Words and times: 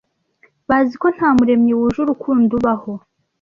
bazi 0.69 0.95
ko 1.01 1.07
nta 1.15 1.29
muremyi 1.37 1.71
wuje 1.77 1.99
urukundo 2.01 2.51
ubaho 2.59 2.93